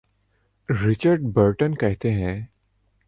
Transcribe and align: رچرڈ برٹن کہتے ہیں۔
رچرڈ 0.69 1.21
برٹن 1.33 1.75
کہتے 1.75 2.11
ہیں۔ 2.11 2.45